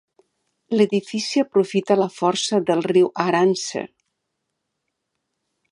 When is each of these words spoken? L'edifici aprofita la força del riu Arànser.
L'edifici 0.79 1.43
aprofita 1.43 1.97
la 1.99 2.09
força 2.15 2.61
del 2.71 2.83
riu 2.93 3.13
Arànser. 3.25 3.87